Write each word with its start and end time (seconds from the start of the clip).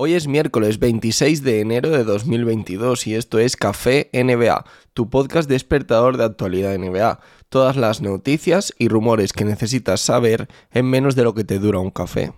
Hoy 0.00 0.14
es 0.14 0.28
miércoles 0.28 0.78
26 0.78 1.42
de 1.42 1.60
enero 1.60 1.90
de 1.90 2.04
2022 2.04 3.08
y 3.08 3.16
esto 3.16 3.40
es 3.40 3.56
Café 3.56 4.08
NBA, 4.12 4.64
tu 4.94 5.10
podcast 5.10 5.50
despertador 5.50 6.16
de 6.16 6.22
actualidad 6.22 6.78
NBA. 6.78 7.18
Todas 7.48 7.74
las 7.74 8.00
noticias 8.00 8.72
y 8.78 8.86
rumores 8.86 9.32
que 9.32 9.44
necesitas 9.44 10.00
saber 10.00 10.46
en 10.70 10.88
menos 10.88 11.16
de 11.16 11.24
lo 11.24 11.34
que 11.34 11.42
te 11.42 11.58
dura 11.58 11.80
un 11.80 11.90
café. 11.90 12.32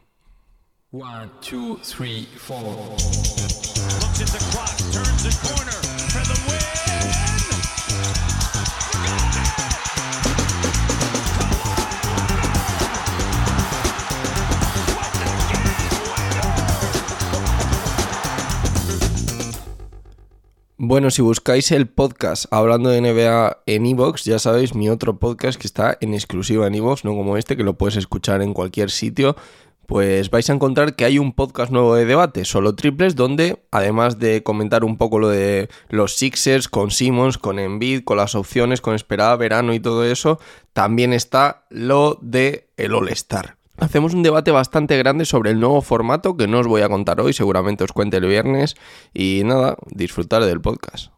Bueno, 20.82 21.10
si 21.10 21.20
buscáis 21.20 21.72
el 21.72 21.88
podcast 21.88 22.46
hablando 22.50 22.88
de 22.88 23.02
NBA 23.02 23.64
en 23.66 23.84
Evox, 23.84 24.24
ya 24.24 24.38
sabéis, 24.38 24.74
mi 24.74 24.88
otro 24.88 25.18
podcast 25.18 25.60
que 25.60 25.66
está 25.66 25.98
en 26.00 26.14
exclusiva 26.14 26.66
en 26.66 26.74
Evox, 26.74 27.04
no 27.04 27.14
como 27.14 27.36
este, 27.36 27.54
que 27.54 27.64
lo 27.64 27.76
puedes 27.76 27.96
escuchar 27.96 28.40
en 28.40 28.54
cualquier 28.54 28.90
sitio, 28.90 29.36
pues 29.84 30.30
vais 30.30 30.48
a 30.48 30.54
encontrar 30.54 30.96
que 30.96 31.04
hay 31.04 31.18
un 31.18 31.34
podcast 31.34 31.70
nuevo 31.70 31.94
de 31.96 32.06
debate, 32.06 32.46
solo 32.46 32.76
triples, 32.76 33.14
donde 33.14 33.62
además 33.70 34.18
de 34.18 34.42
comentar 34.42 34.82
un 34.82 34.96
poco 34.96 35.18
lo 35.18 35.28
de 35.28 35.68
los 35.90 36.16
Sixers 36.16 36.66
con 36.66 36.90
Simmons, 36.90 37.36
con 37.36 37.58
Embiid, 37.58 38.02
con 38.02 38.16
las 38.16 38.34
opciones, 38.34 38.80
con 38.80 38.94
esperada 38.94 39.36
verano 39.36 39.74
y 39.74 39.80
todo 39.80 40.06
eso, 40.06 40.40
también 40.72 41.12
está 41.12 41.66
lo 41.68 42.18
de 42.22 42.70
el 42.78 42.94
All-Star 42.94 43.59
hacemos 43.80 44.14
un 44.14 44.22
debate 44.22 44.50
bastante 44.50 44.96
grande 44.96 45.24
sobre 45.24 45.50
el 45.50 45.60
nuevo 45.60 45.80
formato 45.82 46.36
que 46.36 46.46
no 46.46 46.60
os 46.60 46.66
voy 46.66 46.82
a 46.82 46.88
contar 46.88 47.20
hoy, 47.20 47.32
seguramente 47.32 47.84
os 47.84 47.92
cuente 47.92 48.18
el 48.18 48.26
viernes 48.26 48.76
y 49.12 49.42
nada, 49.44 49.76
disfrutar 49.90 50.44
del 50.44 50.60
podcast. 50.60 51.12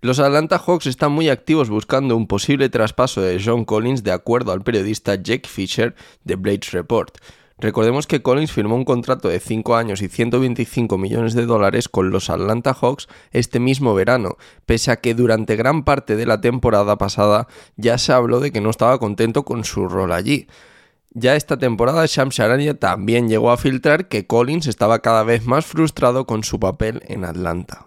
Los 0.00 0.18
Atlanta 0.18 0.58
Hawks 0.58 0.86
están 0.86 1.12
muy 1.12 1.28
activos 1.28 1.70
buscando 1.70 2.16
un 2.16 2.26
posible 2.26 2.68
traspaso 2.68 3.20
de 3.20 3.40
John 3.42 3.64
Collins 3.64 4.02
de 4.02 4.10
acuerdo 4.10 4.50
al 4.50 4.62
periodista 4.62 5.14
Jake 5.14 5.48
Fisher 5.48 5.94
de 6.24 6.34
Blades 6.34 6.72
Report. 6.72 7.18
Recordemos 7.58 8.06
que 8.06 8.22
Collins 8.22 8.52
firmó 8.52 8.76
un 8.76 8.84
contrato 8.84 9.28
de 9.28 9.40
5 9.40 9.76
años 9.76 10.02
y 10.02 10.08
125 10.08 10.98
millones 10.98 11.34
de 11.34 11.46
dólares 11.46 11.88
con 11.88 12.10
los 12.10 12.30
Atlanta 12.30 12.74
Hawks 12.74 13.08
este 13.30 13.60
mismo 13.60 13.94
verano, 13.94 14.36
pese 14.66 14.90
a 14.90 14.96
que 14.96 15.14
durante 15.14 15.56
gran 15.56 15.84
parte 15.84 16.16
de 16.16 16.26
la 16.26 16.40
temporada 16.40 16.98
pasada 16.98 17.46
ya 17.76 17.98
se 17.98 18.12
habló 18.12 18.40
de 18.40 18.52
que 18.52 18.60
no 18.60 18.70
estaba 18.70 18.98
contento 18.98 19.44
con 19.44 19.64
su 19.64 19.88
rol 19.88 20.12
allí. 20.12 20.46
Ya 21.14 21.36
esta 21.36 21.58
temporada 21.58 22.06
Shams 22.06 22.34
Charania 22.34 22.78
también 22.78 23.28
llegó 23.28 23.50
a 23.50 23.58
filtrar 23.58 24.08
que 24.08 24.26
Collins 24.26 24.66
estaba 24.66 25.00
cada 25.00 25.22
vez 25.24 25.44
más 25.44 25.66
frustrado 25.66 26.26
con 26.26 26.42
su 26.42 26.58
papel 26.58 27.02
en 27.06 27.24
Atlanta. 27.24 27.86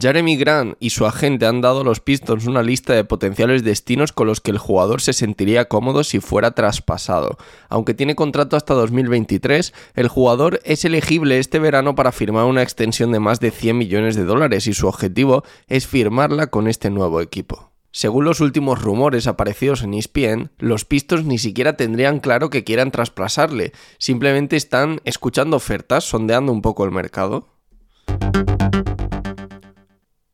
Jeremy 0.00 0.36
Grant 0.36 0.76
y 0.80 0.90
su 0.90 1.04
agente 1.04 1.46
han 1.46 1.60
dado 1.60 1.82
a 1.82 1.84
los 1.84 2.00
Pistons 2.00 2.46
una 2.46 2.62
lista 2.62 2.94
de 2.94 3.04
potenciales 3.04 3.62
destinos 3.62 4.12
con 4.12 4.26
los 4.26 4.40
que 4.40 4.50
el 4.50 4.58
jugador 4.58 5.02
se 5.02 5.12
sentiría 5.12 5.68
cómodo 5.68 6.04
si 6.04 6.20
fuera 6.20 6.52
traspasado. 6.52 7.36
Aunque 7.68 7.92
tiene 7.92 8.14
contrato 8.14 8.56
hasta 8.56 8.72
2023, 8.74 9.74
el 9.94 10.08
jugador 10.08 10.60
es 10.64 10.84
elegible 10.84 11.38
este 11.38 11.58
verano 11.58 11.94
para 11.94 12.12
firmar 12.12 12.46
una 12.46 12.62
extensión 12.62 13.12
de 13.12 13.20
más 13.20 13.40
de 13.40 13.50
100 13.50 13.76
millones 13.76 14.16
de 14.16 14.24
dólares 14.24 14.66
y 14.66 14.72
su 14.72 14.88
objetivo 14.88 15.44
es 15.68 15.86
firmarla 15.86 16.46
con 16.46 16.66
este 16.66 16.88
nuevo 16.88 17.20
equipo. 17.20 17.70
Según 17.92 18.24
los 18.24 18.40
últimos 18.40 18.80
rumores 18.80 19.26
aparecidos 19.26 19.82
en 19.82 19.94
ESPN, 19.94 20.50
los 20.58 20.84
Pistons 20.84 21.24
ni 21.26 21.38
siquiera 21.38 21.76
tendrían 21.76 22.20
claro 22.20 22.48
que 22.48 22.64
quieran 22.64 22.92
traspasarle, 22.92 23.72
simplemente 23.98 24.56
están 24.56 25.00
escuchando 25.04 25.56
ofertas, 25.56 26.04
sondeando 26.04 26.52
un 26.52 26.62
poco 26.62 26.84
el 26.84 26.92
mercado. 26.92 27.48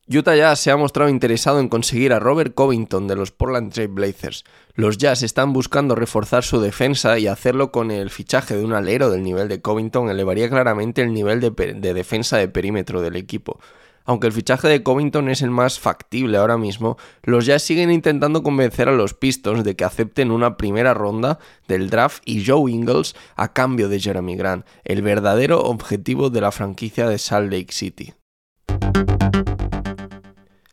Utah 0.08 0.36
Jazz 0.36 0.60
se 0.60 0.70
ha 0.70 0.76
mostrado 0.76 1.10
interesado 1.10 1.58
en 1.58 1.68
conseguir 1.68 2.12
a 2.12 2.20
Robert 2.20 2.54
Covington 2.54 3.08
de 3.08 3.16
los 3.16 3.32
Portland 3.32 3.72
Trail 3.72 3.88
Blazers. 3.88 4.44
Los 4.74 4.98
Jazz 4.98 5.24
están 5.24 5.52
buscando 5.52 5.96
reforzar 5.96 6.44
su 6.44 6.60
defensa 6.60 7.18
y 7.18 7.26
hacerlo 7.26 7.72
con 7.72 7.90
el 7.90 8.10
fichaje 8.10 8.56
de 8.56 8.64
un 8.64 8.72
alero 8.72 9.10
del 9.10 9.24
nivel 9.24 9.48
de 9.48 9.60
Covington 9.60 10.08
elevaría 10.08 10.48
claramente 10.48 11.02
el 11.02 11.12
nivel 11.12 11.40
de, 11.40 11.50
de 11.50 11.92
defensa 11.92 12.36
de 12.36 12.46
perímetro 12.46 13.02
del 13.02 13.16
equipo. 13.16 13.58
Aunque 14.04 14.28
el 14.28 14.32
fichaje 14.32 14.68
de 14.68 14.84
Covington 14.84 15.28
es 15.28 15.42
el 15.42 15.50
más 15.50 15.80
factible 15.80 16.38
ahora 16.38 16.56
mismo, 16.56 16.96
los 17.24 17.44
Jazz 17.44 17.64
siguen 17.64 17.90
intentando 17.90 18.44
convencer 18.44 18.88
a 18.88 18.92
los 18.92 19.14
Pistons 19.14 19.64
de 19.64 19.74
que 19.74 19.82
acepten 19.82 20.30
una 20.30 20.56
primera 20.56 20.94
ronda 20.94 21.40
del 21.66 21.90
draft 21.90 22.22
y 22.24 22.46
Joe 22.46 22.70
Ingles 22.70 23.16
a 23.34 23.52
cambio 23.52 23.88
de 23.88 23.98
Jeremy 23.98 24.36
Grant, 24.36 24.64
el 24.84 25.02
verdadero 25.02 25.62
objetivo 25.62 26.30
de 26.30 26.42
la 26.42 26.52
franquicia 26.52 27.08
de 27.08 27.18
Salt 27.18 27.52
Lake 27.52 27.72
City. 27.72 28.14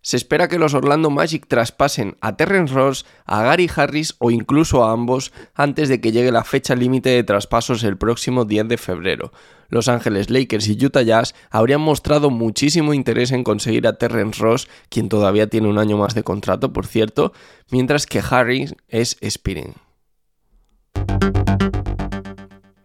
Se 0.03 0.17
espera 0.17 0.49
que 0.49 0.59
los 0.59 0.73
Orlando 0.73 1.09
Magic 1.09 1.47
traspasen 1.47 2.17
a 2.19 2.35
Terrence 2.35 2.73
Ross, 2.73 3.05
a 3.25 3.41
Gary 3.41 3.69
Harris 3.73 4.15
o 4.19 4.31
incluso 4.31 4.83
a 4.83 4.91
ambos 4.91 5.31
antes 5.55 5.87
de 5.87 6.01
que 6.01 6.11
llegue 6.11 6.33
la 6.33 6.43
fecha 6.43 6.75
límite 6.75 7.09
de 7.09 7.23
traspasos 7.23 7.85
el 7.85 7.97
próximo 7.97 8.43
10 8.43 8.67
de 8.67 8.77
febrero. 8.77 9.31
Los 9.69 9.87
Ángeles 9.87 10.29
Lakers 10.29 10.67
y 10.67 10.85
Utah 10.85 11.03
Jazz 11.03 11.33
habrían 11.49 11.79
mostrado 11.79 12.29
muchísimo 12.29 12.93
interés 12.93 13.31
en 13.31 13.45
conseguir 13.45 13.87
a 13.87 13.97
Terrence 13.97 14.43
Ross, 14.43 14.67
quien 14.89 15.07
todavía 15.07 15.47
tiene 15.47 15.69
un 15.69 15.79
año 15.79 15.95
más 15.97 16.13
de 16.15 16.23
contrato, 16.23 16.73
por 16.73 16.85
cierto, 16.85 17.31
mientras 17.71 18.05
que 18.05 18.21
Harris 18.29 18.75
es 18.89 19.17
Spiring. 19.21 19.73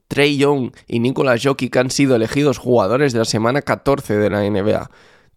Trey 0.06 0.38
Young 0.38 0.70
y 0.86 1.00
Nikola 1.00 1.36
Jokic 1.36 1.76
han 1.76 1.90
sido 1.90 2.14
elegidos 2.14 2.58
jugadores 2.58 3.12
de 3.12 3.18
la 3.18 3.24
semana 3.24 3.62
14 3.62 4.16
de 4.16 4.30
la 4.30 4.48
NBA. 4.48 4.88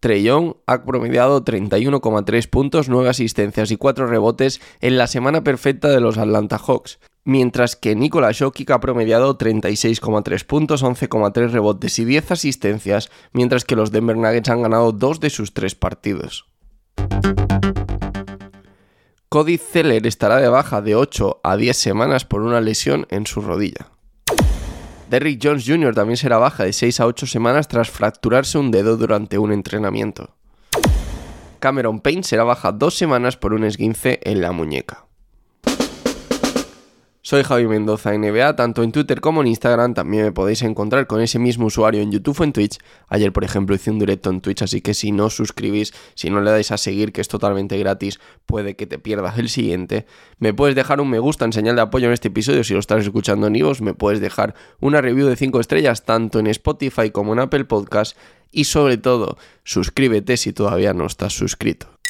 Young 0.01 0.55
ha 0.65 0.83
promediado 0.83 1.43
31,3 1.45 2.49
puntos, 2.49 2.89
9 2.89 3.09
asistencias 3.09 3.71
y 3.71 3.77
4 3.77 4.07
rebotes 4.07 4.61
en 4.79 4.97
la 4.97 5.07
semana 5.07 5.43
perfecta 5.43 5.89
de 5.89 6.01
los 6.01 6.17
Atlanta 6.17 6.57
Hawks, 6.57 6.99
mientras 7.23 7.75
que 7.75 7.95
Nikola 7.95 8.31
Jokic 8.37 8.71
ha 8.71 8.79
promediado 8.79 9.37
36,3 9.37 10.45
puntos, 10.45 10.83
11,3 10.83 11.51
rebotes 11.51 11.99
y 11.99 12.05
10 12.05 12.31
asistencias, 12.31 13.11
mientras 13.31 13.63
que 13.63 13.75
los 13.75 13.91
Denver 13.91 14.17
Nuggets 14.17 14.49
han 14.49 14.63
ganado 14.63 14.91
2 14.91 15.19
de 15.19 15.29
sus 15.29 15.53
3 15.53 15.75
partidos. 15.75 16.45
Cody 19.29 19.57
Zeller 19.57 20.05
estará 20.07 20.37
de 20.41 20.49
baja 20.49 20.81
de 20.81 20.95
8 20.95 21.39
a 21.43 21.55
10 21.55 21.77
semanas 21.77 22.25
por 22.25 22.41
una 22.41 22.59
lesión 22.59 23.07
en 23.09 23.25
su 23.25 23.39
rodilla. 23.39 23.91
Derrick 25.11 25.41
Jones 25.43 25.65
Jr. 25.67 25.93
también 25.93 26.15
será 26.15 26.37
baja 26.37 26.63
de 26.63 26.71
6 26.71 27.01
a 27.01 27.05
8 27.05 27.27
semanas 27.27 27.67
tras 27.67 27.89
fracturarse 27.89 28.57
un 28.57 28.71
dedo 28.71 28.95
durante 28.95 29.37
un 29.37 29.51
entrenamiento. 29.51 30.37
Cameron 31.59 31.99
Payne 31.99 32.23
será 32.23 32.45
baja 32.45 32.71
dos 32.71 32.95
semanas 32.95 33.35
por 33.35 33.51
un 33.51 33.65
esguince 33.65 34.21
en 34.23 34.39
la 34.39 34.53
muñeca. 34.53 35.03
Soy 37.31 37.43
Javi 37.43 37.65
Mendoza 37.65 38.11
NBA, 38.11 38.57
tanto 38.57 38.83
en 38.83 38.91
Twitter 38.91 39.21
como 39.21 39.39
en 39.39 39.47
Instagram. 39.47 39.93
También 39.93 40.25
me 40.25 40.31
podéis 40.33 40.63
encontrar 40.63 41.07
con 41.07 41.21
ese 41.21 41.39
mismo 41.39 41.67
usuario 41.67 42.01
en 42.01 42.11
YouTube 42.11 42.41
o 42.41 42.43
en 42.43 42.51
Twitch. 42.51 42.77
Ayer, 43.07 43.31
por 43.31 43.45
ejemplo, 43.45 43.73
hice 43.73 43.89
un 43.89 43.99
directo 43.99 44.29
en 44.29 44.41
Twitch, 44.41 44.63
así 44.63 44.81
que 44.81 44.93
si 44.93 45.13
no 45.13 45.29
suscribís, 45.29 45.93
si 46.13 46.29
no 46.29 46.41
le 46.41 46.51
dais 46.51 46.71
a 46.71 46.77
seguir, 46.77 47.13
que 47.13 47.21
es 47.21 47.29
totalmente 47.29 47.77
gratis, 47.77 48.19
puede 48.45 48.75
que 48.75 48.85
te 48.85 48.99
pierdas 48.99 49.37
el 49.39 49.47
siguiente. 49.47 50.05
Me 50.39 50.53
puedes 50.53 50.75
dejar 50.75 50.99
un 50.99 51.09
me 51.09 51.19
gusta 51.19 51.45
en 51.45 51.53
señal 51.53 51.77
de 51.77 51.83
apoyo 51.83 52.07
en 52.07 52.13
este 52.13 52.27
episodio 52.27 52.65
si 52.65 52.73
lo 52.73 52.81
estás 52.81 53.01
escuchando 53.01 53.47
en 53.47 53.55
iVoox. 53.55 53.79
Me 53.79 53.93
puedes 53.93 54.19
dejar 54.19 54.53
una 54.81 54.99
review 54.99 55.29
de 55.29 55.37
5 55.37 55.61
estrellas 55.61 56.03
tanto 56.03 56.37
en 56.37 56.47
Spotify 56.47 57.11
como 57.11 57.31
en 57.31 57.39
Apple 57.39 57.63
Podcast. 57.63 58.17
Y 58.51 58.65
sobre 58.65 58.97
todo, 58.97 59.37
suscríbete 59.63 60.35
si 60.35 60.51
todavía 60.51 60.93
no 60.93 61.05
estás 61.05 61.31
suscrito. 61.31 62.00